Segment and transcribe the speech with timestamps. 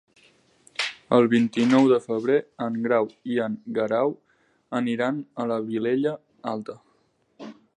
[1.17, 4.15] El vint-i-nou de febrer en Grau i en Guerau
[4.81, 6.17] aniran a la Vilella
[6.55, 6.79] Alta.